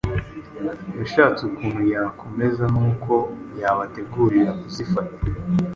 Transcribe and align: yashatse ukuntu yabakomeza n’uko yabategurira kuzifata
yashatse 0.99 1.41
ukuntu 1.49 1.81
yabakomeza 1.91 2.63
n’uko 2.73 3.13
yabategurira 3.61 4.51
kuzifata 4.59 5.17